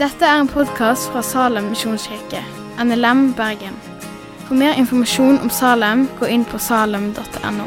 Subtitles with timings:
[0.00, 2.38] Dette er en podkast fra Salem misjonskirke,
[2.80, 3.74] NLM Bergen.
[4.46, 7.66] For mer informasjon om Salem, gå inn på salem.no.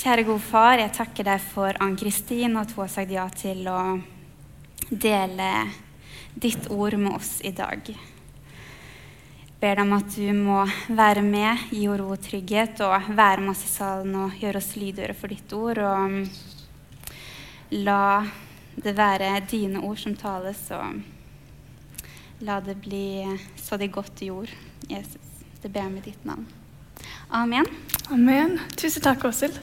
[0.00, 3.70] Kjære gode far, jeg takker deg for Ann-Kristin og at hun har sagt ja til
[3.70, 3.80] å
[4.90, 5.52] dele
[6.34, 7.94] ditt ord med oss i dag.
[9.60, 13.42] Ber deg om at du må være med, gi henne ro og trygghet, og være
[13.44, 15.82] med oss i salen og gjøre oss lydhøre for ditt ord.
[15.84, 18.04] Og la
[18.80, 23.26] det være dine ord som tales, og la det bli
[23.60, 24.48] så det godt jord,
[24.88, 25.44] Jesus.
[25.60, 26.48] Det ber jeg med ditt navn.
[27.28, 27.68] Amen.
[28.08, 28.56] Amen.
[28.80, 29.60] Tusen takk, Åshild.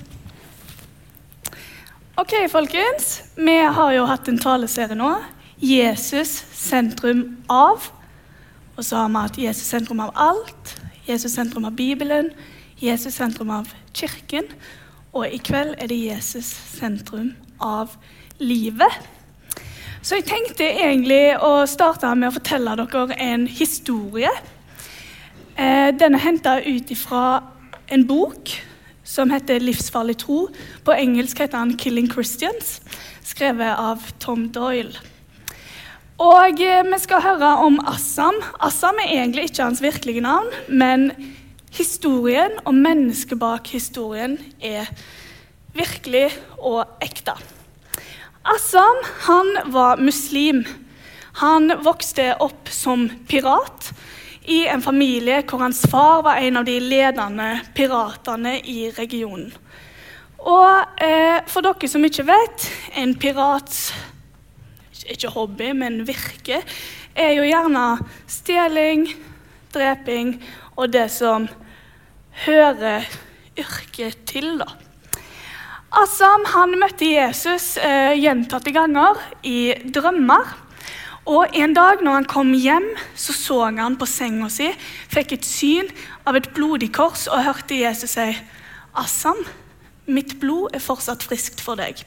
[2.22, 3.24] Ok, folkens.
[3.34, 5.10] Vi har jo hatt en taleserie nå.
[5.58, 7.97] Jesus sentrum av.
[8.78, 10.76] Og så har vi at Jesus sentrum av alt.
[11.08, 12.30] Jesus sentrum av Bibelen.
[12.82, 14.46] Jesus sentrum av kirken.
[15.14, 16.46] Og i kveld er det Jesus
[16.78, 17.96] sentrum av
[18.38, 18.94] livet.
[20.02, 24.32] Så jeg tenkte egentlig å starte med å fortelle dere en historie.
[25.58, 27.44] Eh, Den er henta ut ifra
[27.90, 28.52] en bok
[29.04, 30.54] som heter 'Livsfarlig tro'.
[30.84, 32.82] På engelsk heter han 'Killing Christians',
[33.24, 34.94] skrevet av Tom Doyle.
[36.18, 38.40] Og eh, Vi skal høre om Assam.
[38.60, 41.12] Assam er egentlig ikke hans virkelige navn, men
[41.70, 44.90] historien og mennesket bak historien er
[45.78, 47.38] virkelig og ekte.
[48.50, 50.66] Assam han var muslim.
[51.38, 53.92] Han vokste opp som pirat
[54.50, 59.52] i en familie hvor hans far var en av de ledende piratene i regionen.
[60.42, 63.92] Og eh, for dere som ikke vet, en pirats
[65.06, 66.62] ikke hobby, men virke,
[67.18, 67.86] er jo gjerne
[68.30, 69.08] stjeling,
[69.74, 70.36] dreping
[70.78, 71.48] og det som
[72.46, 73.06] hører
[73.58, 74.70] yrket til, da.
[75.98, 80.50] Assam han møtte Jesus eh, gjentatte ganger i drømmer.
[81.28, 84.70] Og En dag når han kom hjem, så så han på senga si,
[85.12, 85.90] fikk et syn
[86.28, 88.30] av et blodig kors og hørte Jesus si,
[88.96, 89.40] 'Assam,
[90.08, 92.06] mitt blod er fortsatt friskt for deg.'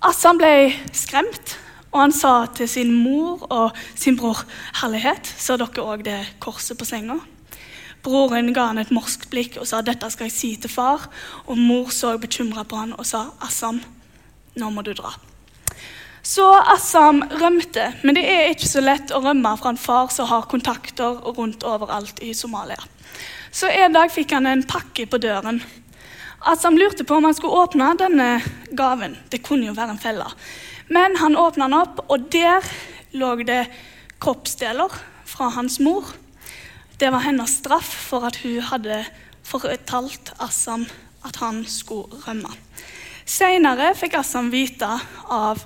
[0.00, 1.58] Assam ble skremt,
[1.92, 4.46] og han sa til sin mor og sin bror,
[4.80, 7.20] 'Herlighet, ser dere òg det korset på senga?'
[8.02, 11.04] Broren ga han et morskt blikk og sa, 'Dette skal jeg si til far.'
[11.46, 13.82] Og mor så bekymra på han og sa, 'Assam,
[14.56, 15.18] nå må du dra.'
[16.22, 20.26] Så Assam rømte, men det er ikke så lett å rømme fra en far som
[20.26, 22.80] har kontakter rundt overalt i Somalia.
[23.52, 25.62] Så en dag fikk han en pakke på døren.
[26.40, 28.40] Assam lurte på om han skulle åpne denne
[28.76, 29.16] gaven.
[29.30, 30.26] Det kunne jo være en felle.
[30.88, 32.66] Men han åpna den opp, og der
[33.12, 33.64] lå det
[34.20, 34.94] kroppsdeler
[35.26, 36.08] fra hans mor.
[37.00, 39.04] Det var hennes straff for at hun hadde
[39.46, 40.86] fortalt Assam
[41.24, 42.50] at han skulle rømme.
[43.24, 44.88] Senere fikk Assam vite
[45.30, 45.62] av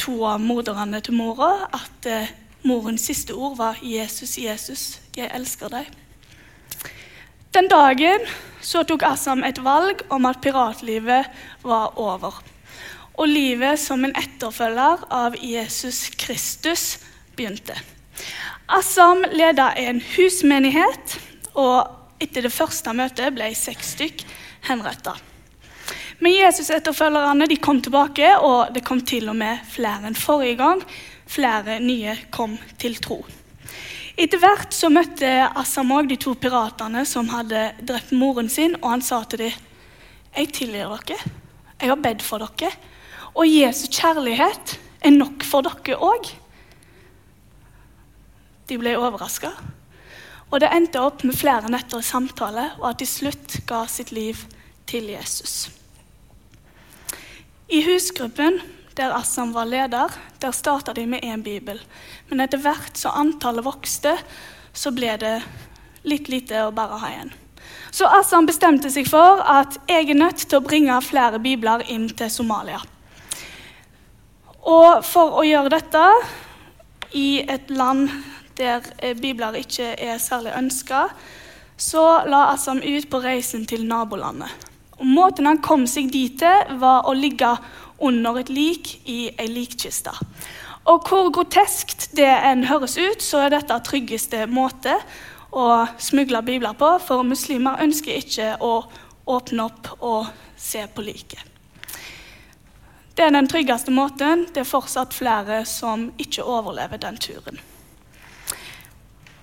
[0.00, 2.30] to av morderne til mora at eh,
[2.66, 6.01] morens siste ord var 'Jesus, Jesus, jeg elsker deg'.
[7.52, 8.22] Den dagen
[8.64, 11.26] så tok Assam et valg om at piratlivet
[11.60, 12.38] var over.
[13.20, 16.96] Og livet som en etterfølger av Jesus Kristus
[17.36, 17.76] begynte.
[18.72, 21.18] Assam leda en husmenighet,
[21.52, 21.92] og
[22.24, 24.24] etter det første møtet ble seks stykk
[24.70, 25.18] henretta.
[26.24, 30.80] Men Jesus-etterfølgerne kom tilbake, og det kom til og med flere enn forrige gang.
[31.28, 33.20] Flere nye kom til tro.
[34.20, 38.90] Etter hvert så møtte Assam òg de to piratene som hadde drept moren sin, og
[38.90, 39.52] han sa til dem,
[40.36, 41.18] 'Jeg tilgir dere.
[41.80, 42.76] Jeg har bedt for dere.'
[43.34, 46.34] 'Og Jesu kjærlighet er nok for dere òg.'
[48.68, 49.50] De ble overraska.
[50.50, 54.12] Og det endte opp med flere netter i samtale, og at de slutt ga sitt
[54.12, 54.36] liv
[54.86, 55.70] til Jesus.
[57.68, 58.60] I husgruppen
[58.96, 61.80] der Assam var leder, der starta de med én bibel.
[62.28, 64.16] Men etter hvert som antallet vokste,
[64.72, 65.36] så ble det
[66.08, 67.32] litt lite å bare ha igjen.
[67.92, 72.08] Så Assam bestemte seg for at jeg er nødt til å bringe flere bibler inn
[72.16, 72.80] til Somalia.
[74.62, 76.02] Og for å gjøre dette
[77.18, 78.10] i et land
[78.58, 78.84] der
[79.20, 81.06] bibler ikke er særlig ønska,
[81.76, 84.50] så la Assam ut på reisen til nabolandet.
[85.00, 87.48] Og Måten han kom seg dit til, var å ligge
[88.02, 90.12] under et lik i ei likkiste.
[90.90, 94.96] Og hvor groteskt det enn høres ut, så er dette tryggeste måte
[95.52, 98.74] å smugle bibler på, for muslimer ønsker ikke å
[99.30, 101.52] åpne opp og se på liket.
[103.12, 104.46] Det er den tryggeste måten.
[104.54, 107.60] Det er fortsatt flere som ikke overlever den turen.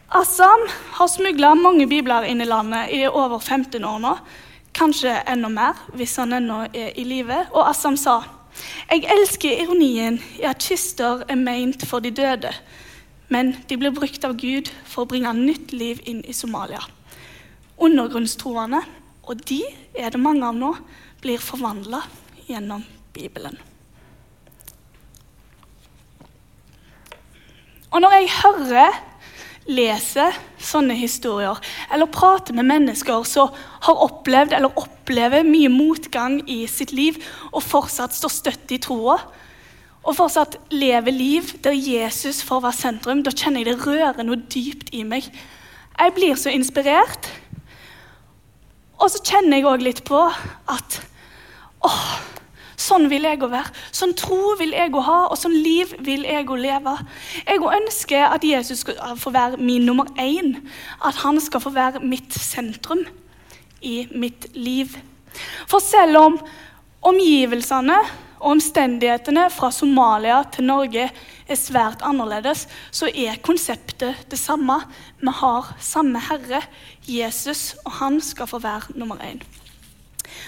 [0.09, 0.63] Assam
[0.97, 4.15] har smugla mange bibler inn i landet i over 15 år nå.
[4.73, 7.43] Kanskje enda mer, hvis han ennå er i live.
[7.53, 8.23] Og Assam sa
[8.89, 12.51] jeg elsker ironien i at kister er meint for de døde,
[13.29, 16.81] men de blir brukt av Gud for å bringe nytt liv inn i Somalia.
[17.79, 18.81] Undergrunnstroende,
[19.23, 19.61] og de
[19.93, 20.73] er det mange av nå,
[21.21, 22.01] blir forvandla
[22.47, 23.57] gjennom Bibelen.
[27.89, 28.97] Og når jeg hører
[29.69, 31.59] leser sånne historier,
[31.93, 33.53] eller prater med mennesker som
[33.85, 37.19] har opplevd eller opplever mye motgang i sitt liv,
[37.53, 39.19] og fortsatt står støtt i troa,
[39.99, 44.39] og fortsatt lever liv der Jesus får være sentrum, da kjenner jeg det rører noe
[44.49, 45.27] dypt i meg.
[45.99, 47.27] Jeg blir så inspirert.
[48.99, 50.99] Og så kjenner jeg òg litt på at
[51.87, 52.07] åh,
[52.79, 53.73] Sånn vil jeg å være.
[53.91, 56.95] Sånn tro vil jeg å ha, og sånn liv vil jeg å leve.
[57.43, 60.55] Jeg ønsker at Jesus skal få være min nummer én.
[61.03, 63.03] At han skal få være mitt sentrum
[63.83, 64.95] i mitt liv.
[65.67, 66.39] For selv om
[67.09, 67.99] omgivelsene
[68.39, 72.65] og omstendighetene fra Somalia til Norge er svært annerledes,
[72.95, 74.79] så er konseptet det samme.
[75.19, 76.63] Vi har samme Herre,
[77.03, 79.43] Jesus, og han skal få være nummer én.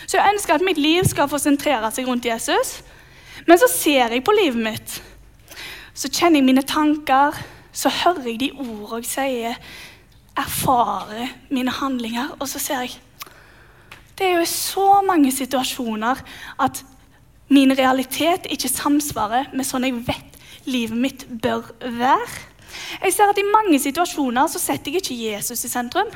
[0.07, 2.79] Så jeg ønsker at mitt liv skal få sentrere seg rundt Jesus.
[3.47, 4.97] Men så ser jeg på livet mitt.
[5.93, 7.35] Så kjenner jeg mine tanker,
[7.71, 9.57] så hører jeg de ordene jeg sier,
[10.37, 12.99] erfarer mine handlinger, og så ser jeg
[14.17, 16.19] Det er jo i så mange situasjoner
[16.61, 16.83] at
[17.49, 20.37] min realitet ikke samsvarer med sånn jeg vet
[20.69, 22.27] livet mitt bør være.
[23.01, 26.11] Jeg ser at I mange situasjoner så setter jeg ikke Jesus i sentrum.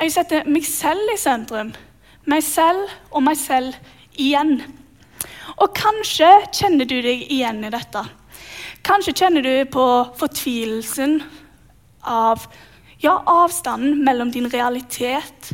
[0.00, 1.72] Jeg setter meg selv i sentrum
[2.30, 3.76] meg selv og meg selv
[4.20, 4.60] igjen.
[5.58, 8.04] Og kanskje kjenner du deg igjen i dette.
[8.86, 9.86] Kanskje kjenner du på
[10.18, 11.20] fortvilelsen
[12.02, 12.46] av
[13.02, 15.52] ja, avstanden mellom din realitet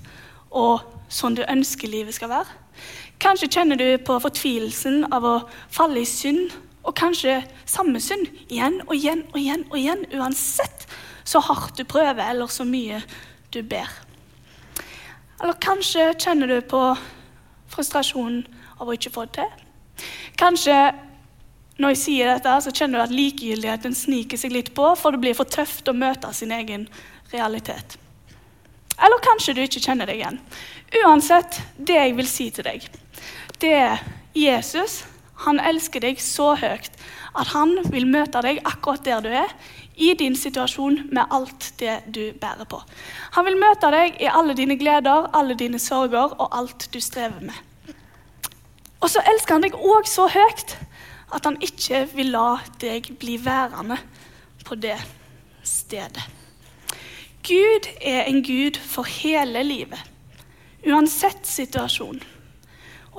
[0.48, 2.56] og sånn du ønsker livet skal være.
[3.20, 5.36] Kanskje kjenner du på fortvilelsen av å
[5.74, 6.52] falle i synd,
[6.86, 10.86] og kanskje samme synd igjen og igjen og igjen og igjen, uansett
[11.28, 13.02] så hardt du prøver eller så mye
[13.52, 13.90] du ber.
[15.38, 16.82] Eller kanskje kjenner du på
[17.70, 18.42] frustrasjonen
[18.78, 20.08] over å ikke få det til.
[20.38, 20.78] Kanskje
[21.78, 25.22] når jeg sier dette, så kjenner du at likegyldigheten sniker seg litt på, for det
[25.22, 26.88] blir for tøft å møte sin egen
[27.30, 27.94] realitet.
[28.98, 30.40] Eller kanskje du ikke kjenner deg igjen.
[31.04, 32.88] Uansett, det jeg vil si til deg,
[33.62, 34.02] det er
[34.34, 35.04] Jesus.
[35.44, 36.90] Han elsker deg så høyt
[37.38, 39.52] at han vil møte deg akkurat der du er,
[39.98, 42.78] i din situasjon med alt det du bærer på.
[43.34, 47.42] Han vil møte deg i alle dine gleder, alle dine sorger og alt du strever
[47.42, 47.94] med.
[49.02, 50.76] Og så elsker han deg òg så høyt
[51.34, 53.98] at han ikke vil la deg bli værende
[54.64, 54.96] på det
[55.66, 56.24] stedet.
[57.48, 60.00] Gud er en gud for hele livet,
[60.86, 62.20] uansett situasjon.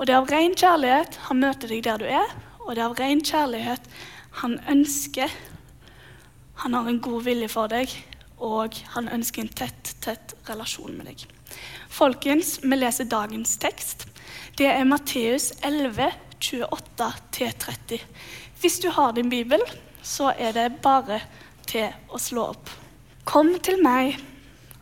[0.00, 2.30] Og det er av ren kjærlighet han møter deg der du er,
[2.64, 3.88] og det er av ren kjærlighet
[4.40, 5.28] han ønsker
[6.60, 7.92] han har en god vilje for deg,
[8.36, 11.22] og han ønsker en tett, tett relasjon med deg.
[11.88, 14.04] Folkens, vi leser dagens tekst.
[14.60, 18.04] Det er Matteus 11, 28-30.
[18.60, 19.64] Hvis du har din bibel,
[20.04, 21.22] så er det bare
[21.64, 22.68] til å slå opp.
[23.24, 24.20] Kom til meg,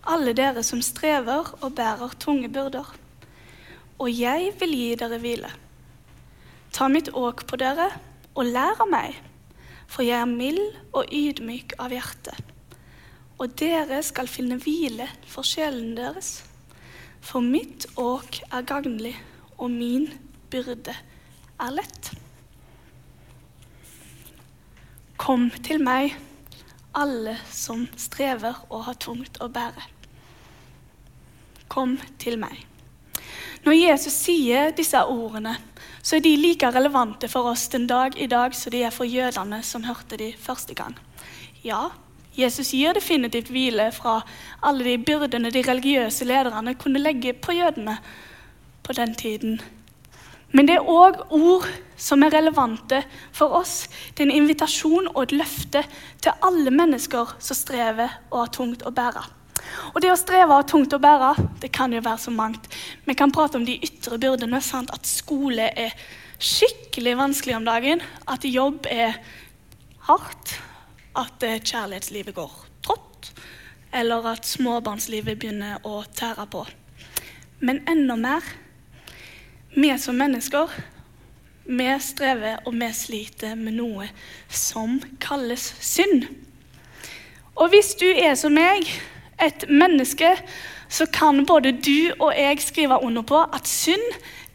[0.03, 2.91] alle dere som strever og bærer tunge byrder,
[3.99, 5.51] og jeg vil gi dere hvile.
[6.73, 7.91] Ta mitt åk på dere
[8.35, 9.17] og lær av meg
[9.89, 12.37] for jeg er mild og ydmyk av hjerte.
[13.41, 16.43] Og dere skal finne hvile for sjelen deres.
[17.25, 19.15] For mitt åk er gagnlig,
[19.59, 20.07] og min
[20.53, 20.95] byrde
[21.59, 22.13] er lett.
[25.19, 26.15] Kom til meg,
[26.95, 29.89] alle som strever og har tungt å bære.
[31.69, 32.68] Kom til meg.
[33.65, 35.57] Når Jesus sier disse ordene,
[36.03, 39.09] så er de like relevante for oss den dag i dag som de er for
[39.09, 40.95] jødene som hørte de første gang.
[41.65, 41.89] Ja,
[42.39, 44.21] Jesus gir definitivt hvile fra
[44.63, 47.99] alle de byrdene de religiøse lederne kunne legge på jødene
[48.87, 49.59] på den tiden.
[50.55, 51.67] Men det er òg ord
[51.99, 53.03] som er relevante
[53.37, 53.89] for oss.
[54.15, 55.83] Det er en invitasjon og et løfte
[56.23, 59.27] til alle mennesker som strever og har tungt å bære.
[59.95, 62.69] Og det å streve og tungt å bære, det kan jo være så mangt.
[63.07, 64.61] Vi kan prate om de ytre byrdene.
[64.65, 64.93] Sant?
[64.95, 65.95] At skole er
[66.39, 68.05] skikkelig vanskelig om dagen.
[68.27, 69.19] At jobb er
[70.09, 70.59] hardt.
[71.19, 72.53] At eh, kjærlighetslivet går
[72.87, 73.33] trått.
[73.93, 76.67] Eller at småbarnslivet begynner å tære på.
[77.65, 78.45] Men enda mer
[79.75, 80.71] vi som mennesker
[81.69, 84.07] vi strever og vi sliter med noe
[84.49, 86.25] som kalles synd.
[87.59, 88.89] Og hvis du er som meg,
[89.43, 90.31] et menneske,
[90.89, 94.05] så kan både du og jeg skrive under på at synd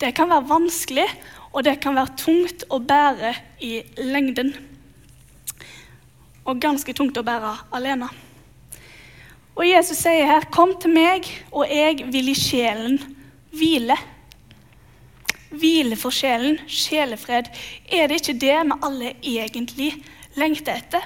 [0.02, 1.08] det kan være vanskelig,
[1.54, 4.52] og det kan være tungt å bære i lengden.
[6.44, 8.10] Og ganske tungt å bære alene.
[9.56, 13.00] Og Jesus sier her, 'Kom til meg, og jeg vil i sjelen
[13.54, 13.98] hvile'.
[15.52, 17.46] Hvile for sjelen, sjelefred.
[17.92, 20.04] Er det ikke det vi alle egentlig
[20.36, 21.02] lengter etter?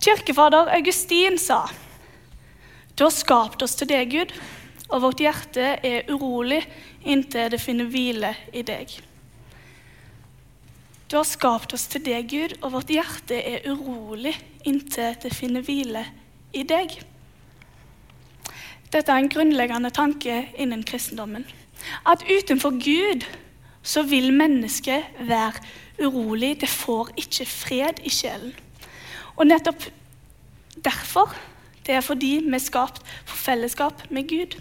[0.00, 1.64] Kirkefader Augustin sa
[2.96, 4.30] du har skapt oss til deg, Gud,
[4.88, 6.62] og vårt hjerte er urolig
[7.04, 8.94] inntil det finner hvile i deg.
[11.06, 14.32] Du har skapt oss til deg, Gud, og vårt hjerte er urolig
[14.66, 16.06] inntil det finner hvile
[16.56, 16.94] i deg.
[18.90, 21.44] Dette er en grunnleggende tanke innen kristendommen.
[22.08, 23.26] At utenfor Gud
[23.86, 25.60] så vil mennesket være
[26.00, 26.54] urolig.
[26.62, 28.54] Det får ikke fred i sjelen.
[29.36, 29.84] Og nettopp
[30.80, 31.34] derfor
[31.86, 34.58] det er fordi vi er skapt for fellesskap med Gud.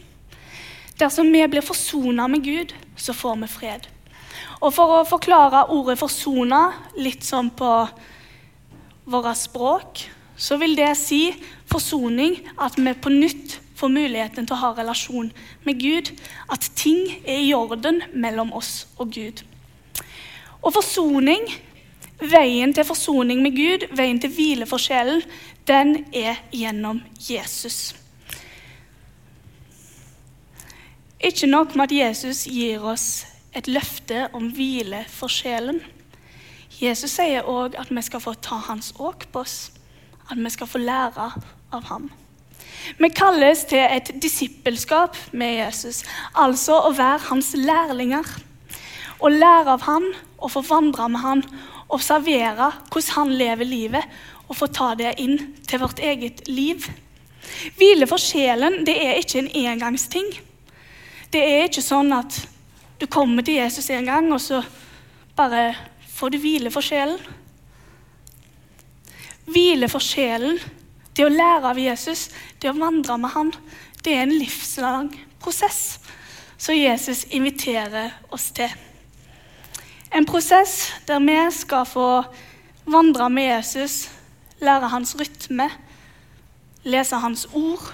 [0.99, 3.87] Dersom vi blir forsona med Gud, så får vi fred.
[4.61, 7.89] Og For å forklare ordet 'forsona' litt sånn på
[9.05, 11.35] våre språk, så vil det si
[11.71, 15.31] forsoning, at vi på nytt får muligheten til å ha relasjon
[15.63, 16.11] med Gud.
[16.49, 19.43] At ting er i orden mellom oss og Gud.
[20.63, 21.45] Og forsoning,
[22.19, 25.21] veien til forsoning med Gud, veien til hvile for sjelen,
[25.67, 27.95] den er gjennom Jesus.
[31.19, 35.79] Ikke nok med at Jesus gir oss et løfte om hvile for sjelen.
[36.75, 39.71] Jesus sier òg at vi skal få ta hans åk på oss,
[40.29, 41.31] at vi skal få lære
[41.73, 42.09] av ham.
[42.99, 46.03] Vi kalles til et disippelskap med Jesus,
[46.35, 48.27] altså å være hans lærlinger.
[49.17, 51.43] Å lære av han og få vandre med han,
[51.89, 55.37] observere hvordan han lever livet, og få ta det inn
[55.67, 56.85] til vårt eget liv.
[57.77, 60.29] Hvile for sjelen det er ikke en engangsting.
[61.33, 62.37] Det er ikke sånn at
[62.99, 64.61] du kommer til Jesus en gang, og så
[65.35, 65.73] bare
[66.15, 67.19] får du hvile for sjelen.
[69.45, 70.57] Hvile for sjelen,
[71.15, 73.51] det å lære av Jesus, det å vandre med han,
[74.03, 75.11] det er en livslang
[75.41, 75.99] prosess
[76.57, 78.71] som Jesus inviterer oss til.
[80.15, 82.09] En prosess der vi skal få
[82.87, 84.05] vandre med Jesus
[84.61, 85.69] lære hans rytme,
[86.85, 87.91] lese hans ord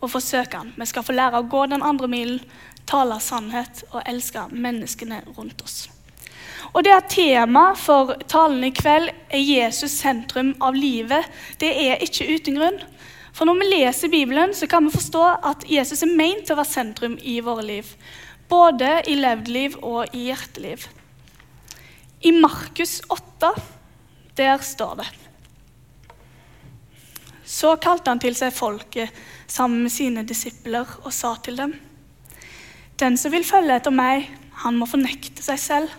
[0.00, 0.72] og forsøke han.
[0.76, 2.42] Vi skal få lære å gå den andre milen,
[2.88, 5.88] tale sannhet og elske menneskene rundt oss.
[6.74, 11.26] Og det at Temaet for talen i kveld er Jesus sentrum av livet,
[11.58, 12.80] det er ikke uten grunn.
[13.34, 16.60] For når vi leser Bibelen, så kan vi forstå at Jesus er meint til å
[16.60, 17.94] være sentrum i våre liv.
[18.50, 20.86] Både i levd liv og i hjerteliv.
[22.26, 23.54] I Markus 8
[24.36, 25.10] der står det
[27.50, 29.16] så kalte han til seg folket
[29.50, 31.74] sammen med sine disipler og sa til dem.:
[33.00, 34.28] Den som vil følge etter meg,
[34.62, 35.96] han må fornekte seg selv,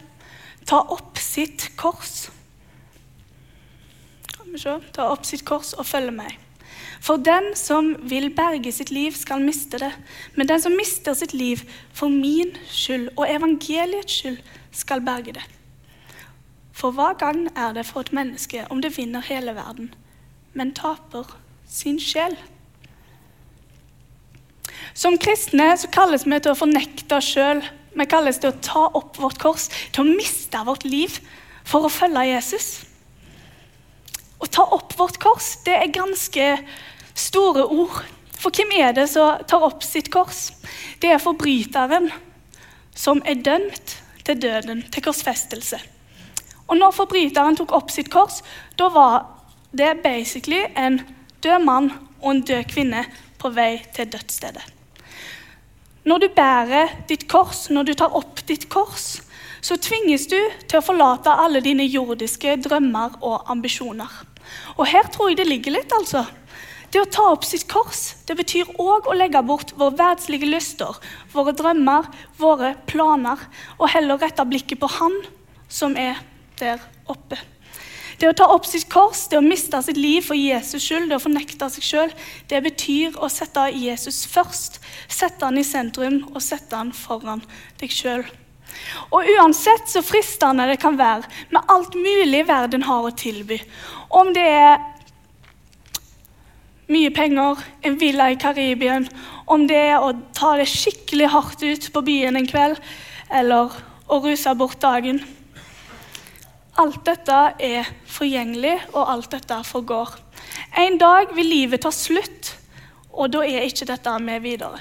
[0.66, 2.30] ta opp sitt kors.
[4.96, 6.38] Ta opp sitt kors og følge meg.
[7.02, 9.92] For den som vil berge sitt liv, skal miste det.
[10.36, 14.38] Men den som mister sitt liv for min skyld og evangeliets skyld,
[14.72, 15.44] skal berge det.
[16.72, 19.92] For hva gang er det for et menneske om det vinner hele verden,
[20.58, 21.28] men taper
[21.68, 22.36] sin sjel.
[24.94, 27.62] Som kristne så kalles vi til å fornekte oss sjøl.
[27.96, 31.20] Vi kalles til å ta opp vårt kors, til å miste vårt liv
[31.68, 32.70] for å følge Jesus.
[34.42, 36.48] Å ta opp vårt kors, det er ganske
[37.14, 38.02] store ord.
[38.42, 40.50] For hvem er det som tar opp sitt kors?
[41.00, 42.10] Det er forbryteren
[42.98, 45.78] som er dømt til døden, til korsfestelse.
[46.72, 48.42] Og når forbryteren tok opp sitt kors,
[48.80, 49.41] da var
[49.72, 51.00] det er basically en
[51.44, 53.06] død mann og en død kvinne
[53.40, 54.64] på vei til dødsstedet.
[56.06, 59.22] Når du bærer ditt kors, når du tar opp ditt kors,
[59.62, 64.10] så tvinges du til å forlate alle dine jordiske drømmer og ambisjoner.
[64.80, 66.26] Og her tror jeg det ligger litt, altså.
[66.92, 70.98] Det å ta opp sitt kors det betyr òg å legge bort våre verdslige lyster,
[71.32, 72.10] våre drømmer,
[72.42, 73.40] våre planer,
[73.78, 75.16] og heller rette blikket på Han
[75.72, 76.20] som er
[76.60, 77.40] der oppe.
[78.22, 81.18] Det å ta opp sitt kors, det å miste sitt liv for Jesus skyld, det
[81.18, 82.12] å fornekte seg sjøl,
[82.52, 84.78] det betyr å sette Jesus først.
[85.10, 87.42] Sette han i sentrum og sette han foran
[87.82, 88.22] deg sjøl.
[89.10, 93.58] Og uansett så fristende det kan være med alt mulig verden har å tilby,
[94.14, 94.78] om det er
[96.92, 99.10] mye penger, en villa i Karibien,
[99.50, 102.78] om det er å ta det skikkelig hardt ut på byen en kveld,
[103.34, 103.74] eller
[104.12, 105.24] å ruse bort dagen
[106.80, 110.14] Alt dette er forgjengelig, og alt dette forgår.
[110.80, 112.54] En dag vil livet ta slutt,
[113.12, 114.80] og da er ikke dette med videre.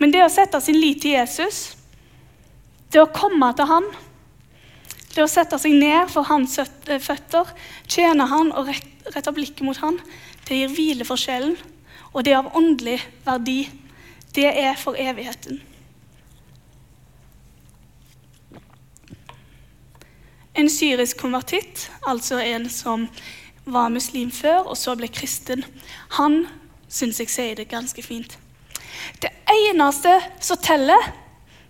[0.00, 1.76] Men det å sette sin lit til Jesus,
[2.92, 3.88] det å komme til han,
[5.14, 7.48] det å sette seg ned for hans føtter,
[7.88, 9.98] tjene han og rette blikket mot han,
[10.46, 11.56] det gir hvile for sjelen,
[12.12, 13.62] og det er av åndelig verdi.
[14.34, 15.58] Det er for evigheten.
[20.60, 23.06] En syrisk konvertitt, altså en som
[23.64, 25.64] var muslim før og så ble kristen,
[26.18, 26.42] han
[26.90, 28.36] syns jeg sier det ganske fint.
[29.22, 31.10] Det eneste som teller,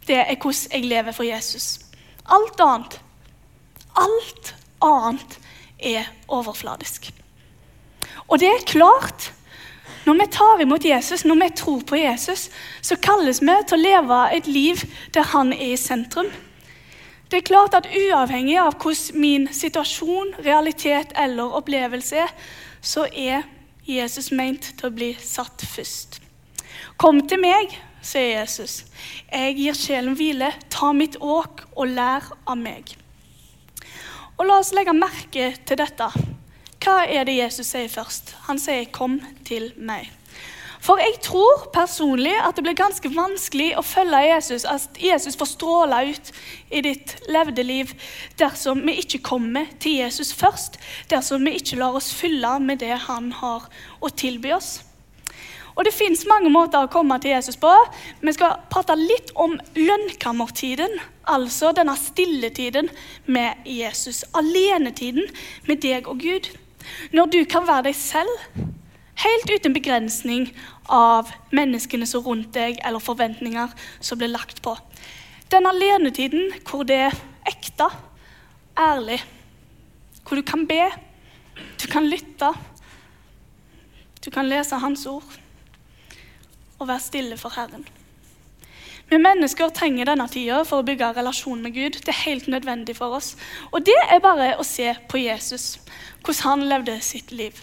[0.08, 1.68] det er hvordan jeg lever for Jesus.
[2.26, 2.98] Alt annet,
[3.94, 5.38] alt annet
[5.78, 7.12] er overfladisk.
[8.28, 9.32] Og det er klart,
[10.06, 12.48] når vi tar imot Jesus, når vi tror på Jesus,
[12.82, 14.82] så kalles vi til å leve et liv
[15.14, 16.30] der han er i sentrum.
[17.30, 22.32] Det er klart at Uavhengig av hvordan min situasjon, realitet eller opplevelse er,
[22.82, 23.44] så er
[23.86, 26.18] Jesus meint til å bli satt først.
[26.98, 27.70] Kom til meg,
[28.02, 28.80] sier Jesus.
[29.30, 30.50] Jeg gir sjelen hvile.
[30.74, 32.96] Ta mitt åk og lær av meg.
[34.36, 36.10] Og La oss legge merke til dette.
[36.80, 38.34] Hva er det Jesus sier først?
[38.48, 40.19] Han sier 'kom til meg'.
[40.80, 45.50] For jeg tror personlig at det blir ganske vanskelig å følge Jesus, at Jesus får
[45.52, 46.30] stråle ut
[46.72, 47.92] i ditt levde liv
[48.40, 50.80] dersom vi ikke kommer til Jesus først,
[51.12, 53.68] dersom vi ikke lar oss fylle med det han har
[54.00, 54.78] å tilby oss.
[55.76, 57.70] Og Det fins mange måter å komme til Jesus på.
[58.20, 62.90] Vi skal prate litt om lønnkammertiden, altså denne stilletiden
[63.24, 64.24] med Jesus.
[64.36, 65.30] Alenetiden
[65.68, 66.50] med deg og Gud.
[67.16, 68.28] Når du kan være deg selv
[69.20, 70.48] Helt uten begrensning
[70.88, 74.76] av menneskene som rundt deg, eller forventninger som blir lagt på.
[75.52, 77.90] Den alenetiden hvor det er ekte,
[78.78, 79.18] ærlig,
[80.24, 80.86] hvor du kan be,
[81.82, 82.52] du kan lytte,
[84.24, 85.38] du kan lese Hans ord
[86.78, 87.84] og være stille for Herren.
[89.10, 91.98] Vi mennesker trenger denne tida for å bygge relasjon med Gud.
[91.98, 93.32] Det er helt nødvendig for oss.
[93.74, 95.80] Og det er bare å se på Jesus,
[96.22, 97.58] hvordan han levde sitt liv.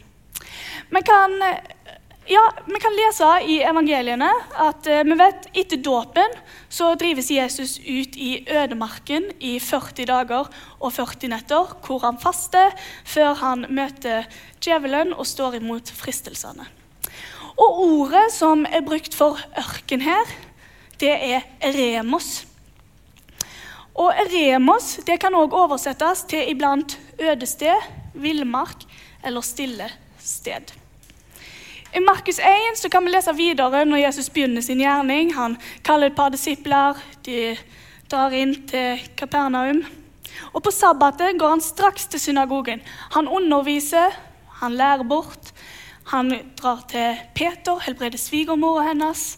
[0.90, 1.34] Vi kan,
[2.28, 6.34] ja, vi kan lese i evangeliene at eh, vi vet etter dåpen
[6.70, 12.74] så drives Jesus ut i ødemarken i 40 dager og 40 netter, hvor han faster
[13.08, 14.28] før han møter
[14.60, 16.68] djevelen og står imot fristelsene.
[17.58, 20.28] Og ordet som er brukt for ørken her,
[21.00, 22.44] det er eremos.
[23.98, 28.84] Og eremos det kan også oversettes til iblant ødested, villmark
[29.26, 29.90] eller stille
[30.28, 30.74] sted.
[31.96, 35.32] I Markus 1 så kan vi lese videre når Jesus begynner sin gjerning.
[35.36, 35.56] Han
[35.88, 37.56] kaller et par disipler, de
[38.12, 39.86] drar inn til Kapernaum.
[40.54, 42.84] Og På sabbatet går han straks til synagogen.
[43.16, 44.14] Han underviser,
[44.62, 45.54] han lærer bort.
[46.12, 49.36] Han drar til Peter, helbreder svigermora hennes.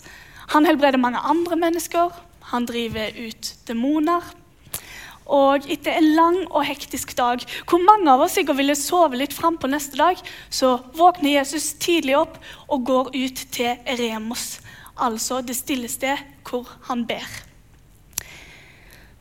[0.49, 2.09] Han helbreder mange andre mennesker.
[2.51, 4.21] Han driver ut demoner.
[5.29, 9.35] Og etter en lang og hektisk dag, hvor mange av oss sikkert ville sove litt
[9.35, 10.17] fram på neste dag,
[10.49, 14.57] så våkner Jesus tidlig opp og går ut til Eremos,
[14.97, 16.17] altså det stille sted
[16.49, 17.27] hvor han ber.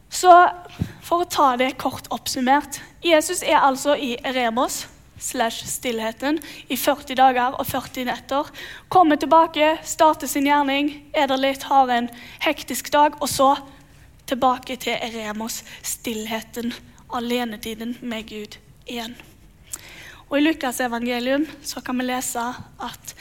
[0.08, 0.32] Så
[1.04, 4.86] for å ta det kort oppsummert Jesus er altså i Eremos
[5.20, 6.38] slash stillheten
[6.70, 8.48] i 40 dager og 40 netter.
[8.88, 12.08] Kommer tilbake, starter sin gjerning, er der litt, har en
[12.44, 13.52] hektisk dag, og så
[14.28, 16.72] tilbake til Eremos, stillheten,
[17.14, 19.16] alenetiden med Gud igjen.
[20.28, 22.42] Og I Lukas evangelium så kan vi lese
[22.84, 23.14] at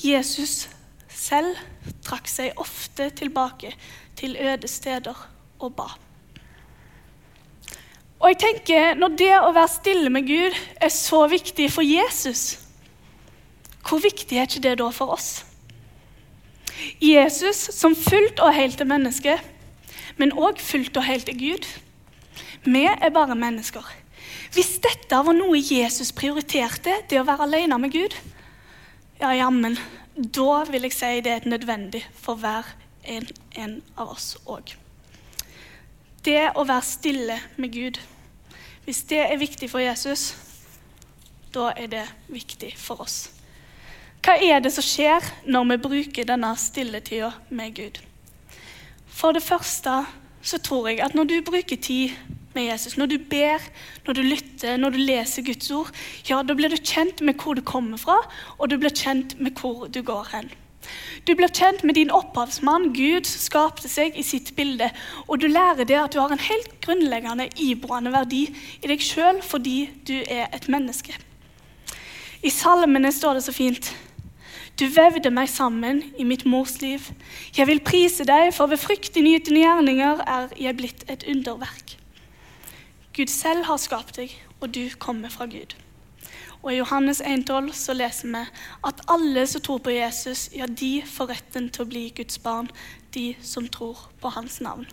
[0.00, 0.68] Jesus
[1.08, 1.58] selv
[2.04, 3.74] trakk seg ofte tilbake
[4.16, 5.18] til øde steder
[5.60, 5.90] og ba.
[8.20, 12.58] Og jeg tenker, Når det å være stille med Gud er så viktig for Jesus,
[13.84, 15.44] hvor viktig er ikke det da for oss?
[17.00, 19.36] Jesus, som fullt og helt er menneske,
[20.20, 21.66] men òg fullt og helt er Gud.
[22.64, 23.84] Vi er bare mennesker.
[24.54, 28.14] Hvis dette var noe Jesus prioriterte, det å være alene med Gud,
[29.20, 29.76] ja, jammen,
[30.14, 32.68] da vil jeg si det er nødvendig for hver
[33.04, 33.26] en,
[33.58, 34.76] en av oss òg.
[36.24, 38.00] Det å være stille med Gud,
[38.84, 40.32] hvis det er viktig for Jesus,
[41.54, 43.28] da er det viktig for oss.
[44.24, 48.00] Hva er det som skjer når vi bruker denne stilletida med Gud?
[49.14, 50.02] For det første
[50.44, 52.16] så tror jeg at når du bruker tid
[52.54, 53.62] med Jesus, når du ber,
[54.06, 55.90] når du lytter, når du leser Guds ord,
[56.28, 58.18] ja, da blir du kjent med hvor du kommer fra,
[58.58, 60.50] og du blir kjent med hvor du går hen.
[61.24, 64.90] Du blir kjent med din opphavsmann, Gud, som skapte seg i sitt bilde.
[65.24, 68.44] Og du lærer det at du har en helt grunnleggende iboende verdi
[68.82, 71.16] i deg sjøl fordi du er et menneske.
[72.44, 73.88] I salmene står det så fint.
[74.74, 77.04] Du vevde meg sammen i mitt mors liv.
[77.54, 81.94] Jeg vil prise deg, for ved fryktinngytende gjerninger er jeg blitt et underverk.
[83.14, 85.76] Gud selv har skapt deg, og du kommer fra Gud.
[86.64, 88.42] Og I Johannes 1,12 så leser vi
[88.90, 92.72] at alle som tror på Jesus, ja, de får retten til å bli Guds barn,
[93.14, 94.88] de som tror på hans navn.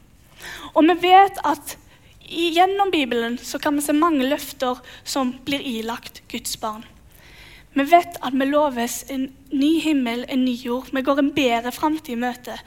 [0.76, 1.78] Og vi vet at
[2.30, 6.86] gjennom Bibelen så kan vi se mange løfter som blir ilagt Guds barn.
[7.74, 10.90] Vi vet at vi loves en ny himmel, en ny jord.
[10.92, 12.58] Vi går en bedre framtid i møte,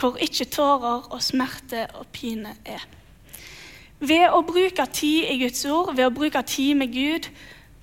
[0.00, 2.84] hvor ikke tårer og smerte og pine er.
[4.02, 7.28] Ved å bruke tid i Guds ord, ved å bruke tid med Gud,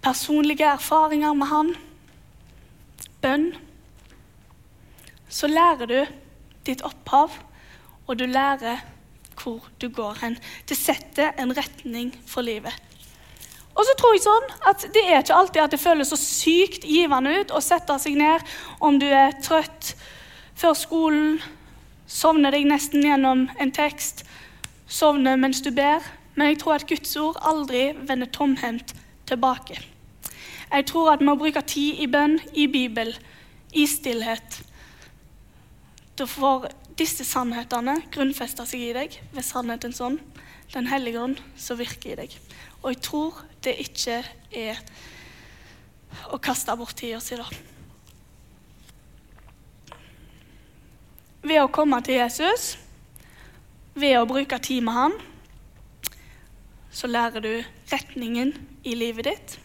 [0.04, 1.74] personlige erfaringer med Han,
[3.24, 3.50] bønn,
[5.30, 6.00] så lærer du
[6.68, 7.34] ditt opphav,
[8.06, 8.84] og du lærer
[9.40, 10.38] hvor du går hen.
[10.70, 12.76] Det setter en retning for livet.
[13.80, 16.88] Og så tror jeg sånn at Det er ikke alltid at det føles så sykt
[16.88, 18.44] givende ut å sette seg ned
[18.84, 19.94] om du er trøtt
[20.60, 21.38] før skolen,
[22.04, 24.26] sovner deg nesten gjennom en tekst,
[24.92, 26.04] sovner mens du ber.
[26.36, 28.92] Men jeg tror at Guds ord aldri vender tomhendt
[29.30, 29.80] tilbake.
[30.70, 33.14] Jeg tror at med å bruke tid i bønn, i Bibel,
[33.72, 34.64] i stillhet
[36.18, 40.18] Da får disse sannhetene grunnfester seg i deg ved sannhetens sånn.
[40.74, 42.34] Den hellige ånd som virker i deg.
[42.82, 44.22] Og jeg tror det ikke
[44.56, 44.80] er
[46.32, 47.48] å kaste bort tida si, da.
[51.44, 52.74] Ved å komme til Jesus,
[53.96, 55.18] ved å bruke tid med han,
[56.92, 57.52] så lærer du
[57.92, 58.54] retningen
[58.88, 59.58] i livet ditt,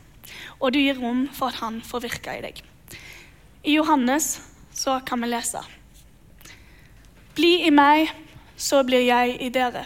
[0.61, 2.61] og du gir rom for at han får virke i deg.
[3.65, 4.37] I Johannes
[4.75, 5.63] så kan vi lese
[7.35, 8.11] bli i meg,
[8.57, 9.85] så blir jeg i dere.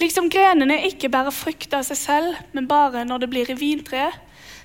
[0.00, 4.16] Liksom grenene ikke bærer frukt av seg selv, men bare når det blir i vintreet,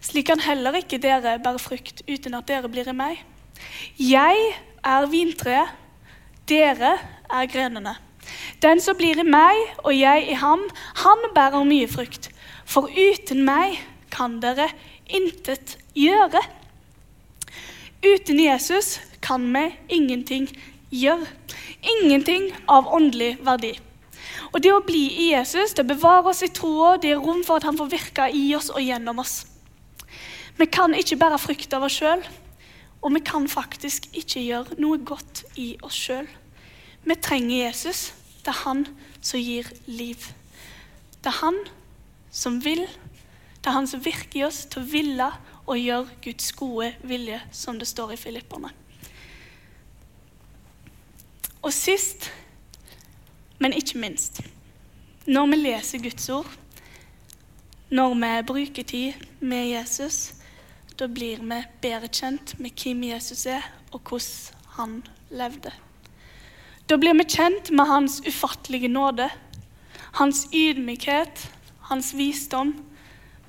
[0.05, 3.19] slik kan heller ikke dere bære frukt uten at dere blir i meg.
[3.99, 4.45] Jeg
[4.85, 5.73] er vintreet,
[6.47, 6.95] dere
[7.27, 7.97] er grenene.
[8.63, 10.63] Den som blir i meg og jeg i ham,
[11.03, 12.29] han bærer mye frukt.
[12.65, 13.81] For uten meg
[14.13, 14.69] kan dere
[15.05, 16.41] intet gjøre.
[18.05, 19.67] Uten Jesus kan vi
[19.99, 20.47] ingenting
[20.93, 21.27] gjøre
[21.85, 23.75] ingenting av åndelig verdi.
[24.55, 27.59] Og Det å bli i Jesus, det bevarer oss i troa, det er rom for
[27.59, 29.41] at han får virke i oss og gjennom oss.
[30.55, 32.23] Vi kan ikke bære frykt av oss sjøl,
[33.03, 36.29] og vi kan faktisk ikke gjøre noe godt i oss sjøl.
[37.03, 38.13] Vi trenger Jesus.
[38.45, 38.85] Det er han
[39.19, 40.23] som gir liv.
[41.19, 41.59] Det er han
[42.31, 42.85] som vil.
[43.59, 45.29] Det er han som virker i oss til å ville
[45.65, 48.71] og gjøre Guds gode vilje, som det står i Filipperne.
[51.59, 52.29] Og sist,
[53.59, 54.41] men ikke minst,
[55.25, 56.49] når vi leser Guds ord,
[57.89, 60.33] når vi bruker tid med Jesus,
[60.99, 64.95] da blir vi bedre kjent med hvem Jesus er, og hvordan han
[65.29, 65.71] levde.
[66.89, 69.29] Da blir vi kjent med hans ufattelige nåde,
[70.19, 71.49] hans ydmykhet,
[71.89, 72.75] hans visdom.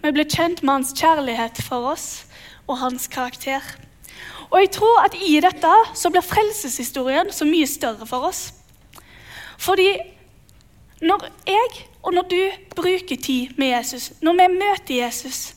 [0.03, 2.27] Vi blir kjent med hans kjærlighet for oss
[2.67, 3.63] og hans karakter.
[4.51, 8.49] Og jeg tror at i dette så blir frelseshistorien så mye større for oss.
[9.59, 9.89] Fordi
[11.03, 12.41] når jeg og når du
[12.77, 15.55] bruker tid med Jesus, når vi møter Jesus,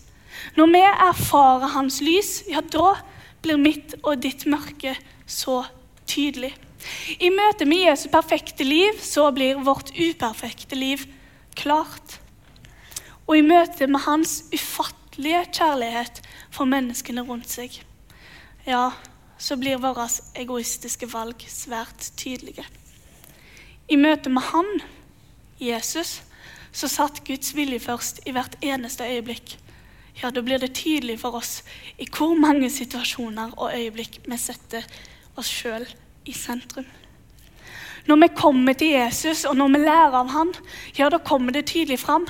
[0.58, 2.96] når vi erfarer hans lys, ja, da
[3.44, 4.96] blir mitt og ditt mørke
[5.28, 5.62] så
[6.10, 6.56] tydelig.
[7.20, 11.04] I møte med Jesu perfekte liv så blir vårt uperfekte liv
[11.60, 12.20] klart.
[13.28, 17.82] Og i møte med hans ufattelige kjærlighet for menneskene rundt seg
[18.68, 18.90] ja,
[19.38, 20.06] så blir våre
[20.38, 22.66] egoistiske valg svært tydelige.
[23.90, 24.68] I møte med Han,
[25.60, 26.22] Jesus,
[26.72, 29.56] så satt Guds vilje først i hvert eneste øyeblikk.
[30.22, 31.62] Ja, da blir det tydelig for oss
[31.98, 34.86] i hvor mange situasjoner og øyeblikk vi setter
[35.40, 35.88] oss sjøl
[36.28, 36.88] i sentrum.
[38.08, 40.54] Når vi kommer til Jesus, og når vi lærer av han,
[40.98, 42.28] ja, da kommer det tydelig fram.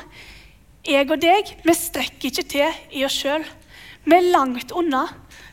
[0.88, 3.46] Jeg og deg, vi strekker ikke til i oss sjøl.
[4.06, 5.08] Vi er langt unna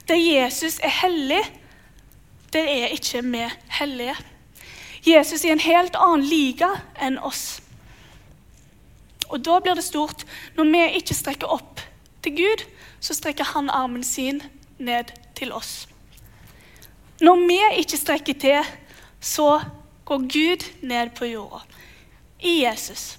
[0.07, 1.43] der Jesus er hellig,
[2.53, 3.43] der er ikke vi
[3.81, 4.15] hellige.
[5.07, 7.61] Jesus i en helt annen liga enn oss.
[9.31, 10.25] Og da blir det stort.
[10.57, 11.83] Når vi ikke strekker opp
[12.25, 12.65] til Gud,
[13.01, 14.43] så strekker han armen sin
[14.79, 15.87] ned til oss.
[17.23, 18.75] Når vi ikke strekker til,
[19.21, 19.61] så
[20.05, 21.63] går Gud ned på jorda.
[22.43, 23.17] I Jesus.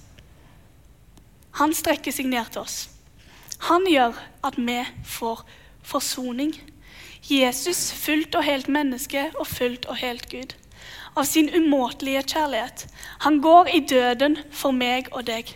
[1.58, 2.86] Han strekker seg ned til oss.
[3.66, 4.14] Han gjør
[4.46, 5.42] at vi får
[5.82, 6.52] forsoning.
[7.28, 10.54] Jesus, fullt og helt menneske og fullt og helt Gud.
[11.18, 12.84] Av sin umåtelige kjærlighet.
[13.24, 15.50] Han går i døden for meg og deg.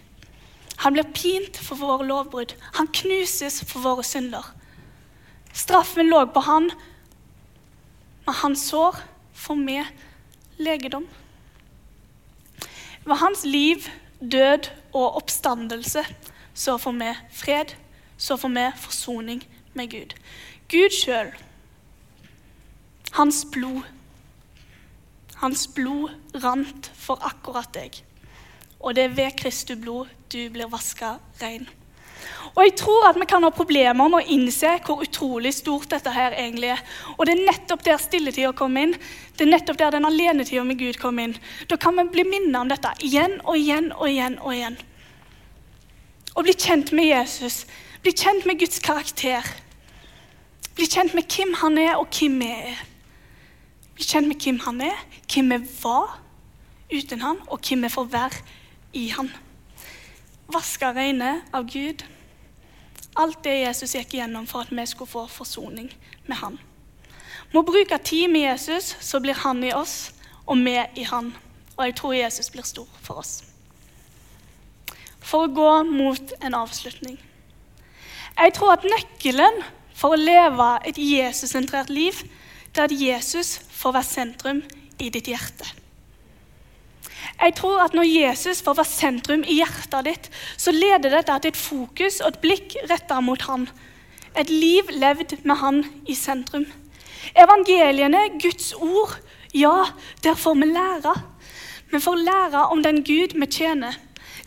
[0.82, 2.56] Han blir pint for våre lovbrudd.
[2.74, 4.48] Han knuses for våre synder.
[5.54, 6.70] Straffen lå på han,
[8.26, 8.98] men hans sår
[9.38, 9.78] får vi
[10.58, 11.06] legedom.
[13.04, 13.86] Ved hans liv,
[14.18, 16.04] død og oppstandelse
[16.54, 17.74] så får vi fred,
[18.18, 20.14] så får vi forsoning med Gud.
[20.68, 21.32] Gud sjøl,
[23.12, 23.82] hans blod
[25.42, 27.98] Hans blod rant for akkurat deg.
[28.82, 31.66] Og det er ved Kristu blod du blir vaska rein.
[32.52, 36.12] Og jeg tror at vi kan ha problemer med å innse hvor utrolig stort dette
[36.12, 36.82] her egentlig er.
[37.16, 38.94] Og det er nettopp der stilletida kommer inn.
[39.36, 41.36] Det er nettopp der den alenetida med Gud kommer inn.
[41.70, 44.78] Da kan vi bli minnet om dette igjen og igjen og igjen og igjen.
[46.32, 47.64] Å bli kjent med Jesus,
[48.04, 49.48] bli kjent med Guds karakter.
[50.76, 52.86] Bli kjent med hvem han er, og hvem vi er.
[54.02, 56.16] Bli kjent med hvem han er, hvem vi var
[56.90, 58.40] uten han, og hvem vi får være
[58.98, 59.28] i han.
[60.50, 62.02] Vaska reine av Gud.
[63.14, 65.86] Alt det Jesus gikk igjennom for at vi skulle få forsoning
[66.26, 66.58] med han.
[67.54, 70.10] Må bruke tid med Jesus, så blir han i oss,
[70.50, 71.30] og vi i han.
[71.76, 73.44] Og jeg tror Jesus blir stor for oss.
[75.22, 77.20] For å gå mot en avslutning.
[78.34, 79.62] Jeg tror at nøkkelen
[79.94, 82.18] for å leve et Jesus-sentrert liv,
[82.72, 84.62] det er at Jesus får være sentrum
[84.98, 85.66] i ditt hjerte.
[87.42, 91.52] Jeg tror at Når Jesus får være sentrum i hjertet ditt, så leder dette til
[91.52, 93.68] et fokus og et blikk retta mot han.
[94.38, 96.64] Et liv levd med han i sentrum.
[97.36, 99.18] Evangeliene, Guds ord,
[99.54, 99.84] ja,
[100.24, 101.14] der får vi lære.
[101.92, 103.98] Vi får lære om den Gud vi tjener.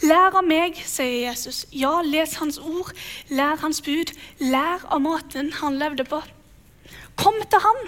[0.02, 1.66] Lær av meg, sier Jesus.
[1.72, 2.90] Ja, les hans ord,
[3.30, 6.20] lær hans bud, lær av måten han levde på.
[7.16, 7.86] Kom til han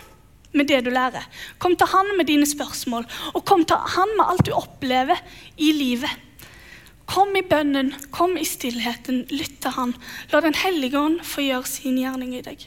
[0.54, 1.26] med det du lærer.
[1.60, 5.20] Kom til han med dine spørsmål, og kom til han med alt du opplever
[5.58, 6.12] i livet.
[7.08, 9.94] Kom i bønnen, kom i stillheten, lytt til han.
[10.34, 12.66] La Den hellige ånd få gjøre sin gjerning i deg.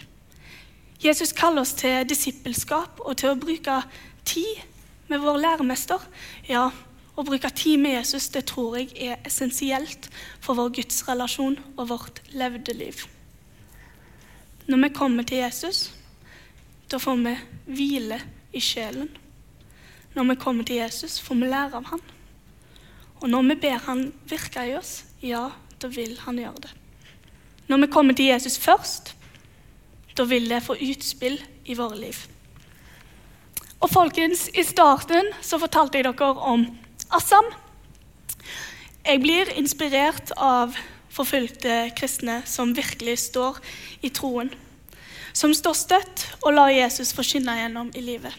[1.01, 3.83] Jesus kaller oss til disippelskap og til å bruke
[4.29, 4.65] tid
[5.09, 6.01] med vår læremester.
[6.49, 6.71] Ja,
[7.17, 10.09] å bruke tid med Jesus det tror jeg er essensielt
[10.41, 13.05] for vår gudsrelasjon og vårt levde liv.
[14.71, 15.89] Når vi kommer til Jesus,
[16.91, 17.35] da får vi
[17.71, 18.19] hvile
[18.53, 19.09] i sjelen.
[20.17, 22.03] Når vi kommer til Jesus, får vi lære av han.
[23.21, 26.73] Og når vi ber han virke i oss, ja, da vil han gjøre det.
[27.71, 29.15] Når vi kommer til Jesus først,
[30.19, 32.17] da vil det få utspill i våre liv.
[33.81, 36.67] Og folkens, I starten så fortalte jeg dere om
[37.15, 37.47] Assam.
[39.07, 40.75] Jeg blir inspirert av
[41.11, 43.63] forfulgte kristne som virkelig står
[44.03, 44.51] i troen
[45.33, 48.35] som står støtt og lar Jesus få skinne gjennom i livet.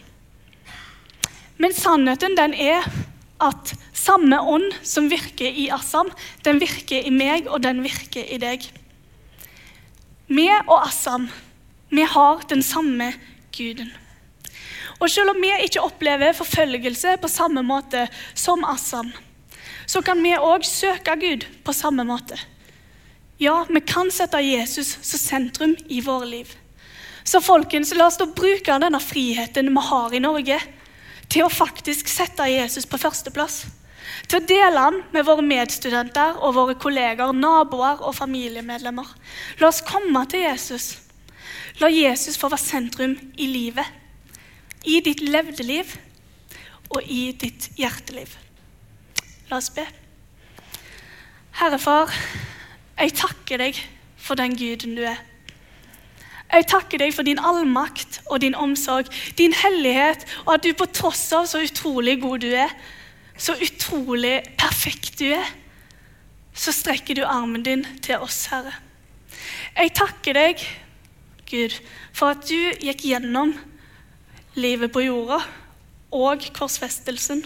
[1.62, 2.86] Men sannheten den er
[3.42, 6.10] at samme ånd som virker i Assam,
[6.46, 8.64] den virker i meg, og den virker i deg.
[10.32, 11.28] Vi og Assam,
[11.90, 13.12] vi har den samme
[13.54, 13.90] guden.
[15.02, 18.06] Og selv om vi ikke opplever forfølgelse på samme måte
[18.38, 19.10] som Assam,
[19.86, 22.38] så kan vi òg søke Gud på samme måte.
[23.42, 26.52] Ja, vi kan sette Jesus som sentrum i våre liv.
[27.24, 30.58] Så folkens, la oss da bruke denne friheten vi har i Norge,
[31.32, 33.62] til å faktisk sette Jesus på førsteplass.
[34.28, 39.08] Til å dele han med våre medstudenter og våre kolleger, naboer og familiemedlemmer.
[39.60, 40.96] La oss komme til Jesus.
[41.80, 43.86] La Jesus få være sentrum i livet.
[44.84, 45.96] I ditt levde liv
[46.92, 48.34] og i ditt hjerteliv.
[49.48, 49.86] La oss be.
[51.60, 52.12] Herre Far,
[52.98, 53.78] jeg takker deg
[54.20, 55.20] for den Guden du er.
[56.52, 60.88] Jeg takker deg for din allmakt og din omsorg, din hellighet, og at du på
[60.92, 62.72] tross av så utrolig god du er,
[63.40, 65.48] så utrolig perfekt du er,
[66.52, 68.74] så strekker du armen din til oss, Herre.
[69.72, 70.66] Jeg takker deg,
[71.48, 71.78] Gud,
[72.12, 73.54] for at du gikk gjennom
[74.60, 75.40] livet på jorda
[76.12, 77.40] og korsfestelsen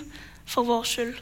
[0.47, 1.15] for vår skyld.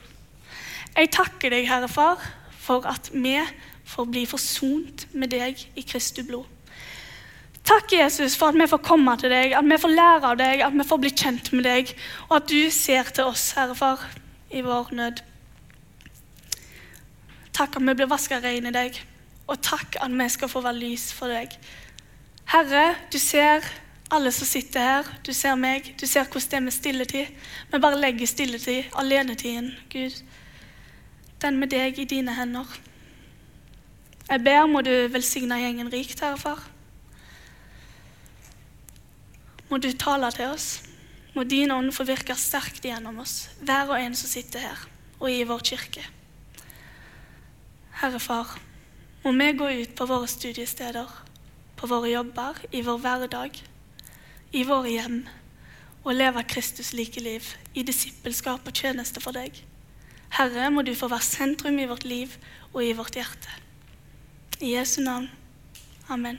[0.96, 2.24] Jeg takker deg, Herre Far,
[2.64, 3.36] for at vi
[3.84, 6.48] får bli forsont med deg i Kristi blod.
[7.64, 10.60] Takk, Jesus, for at vi får komme til deg, at vi får lære av deg,
[10.66, 11.94] at vi får bli kjent med deg,
[12.28, 14.02] og at du ser til oss, Herre Far,
[14.52, 15.22] i vår nød.
[17.56, 18.98] Takk at vi blir vaska rein i deg,
[19.48, 21.56] og takk at vi skal få være lys for deg.
[22.52, 23.64] Herre, du ser
[24.12, 27.32] alle som sitter her, du ser meg, du ser hvordan det er med stilletid.
[27.72, 30.20] Vi bare legger stilletid, alenetiden, Gud.
[31.40, 32.68] Den med deg i dine hender.
[34.28, 36.73] Jeg ber må du velsigne gjengen rikt, Herre Far.
[39.74, 40.84] Må du tale til oss.
[41.34, 44.84] Må din ånd få virke sterkt gjennom oss, hver og en som sitter her,
[45.18, 46.04] og i vår kirke.
[47.98, 48.52] Herre Far,
[49.24, 51.10] må vi gå ut på våre studiesteder,
[51.74, 53.58] på våre jobber, i vår hverdag,
[54.54, 55.18] i våre hjem,
[56.04, 59.58] og leve Kristus like liv, i disippelskap og tjeneste for deg.
[60.38, 62.38] Herre, må du få være sentrum i vårt liv
[62.70, 63.58] og i vårt hjerte.
[64.62, 65.32] I Jesu navn.
[66.06, 66.38] Amen.